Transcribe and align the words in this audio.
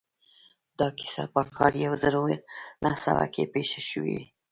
دا 0.79 0.87
کيسه 0.97 1.23
په 1.33 1.41
کال 1.57 1.73
يو 1.85 1.93
زر 2.03 2.13
و 2.19 2.25
نهه 2.83 2.97
سوه 3.05 3.25
کې 3.33 3.51
پېښه 3.53 3.79
شوې 3.89 4.13
ده. 4.19 4.25